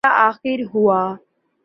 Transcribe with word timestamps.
بالآخر 0.05 0.59
ہوا۔ 0.73 1.01